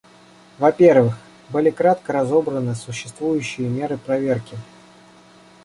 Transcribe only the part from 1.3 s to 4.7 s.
были кратко разобраны существующие меры проверки.